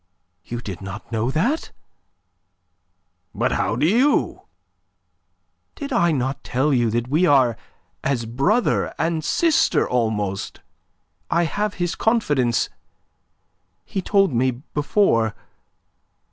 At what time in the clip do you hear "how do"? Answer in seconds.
3.51-3.85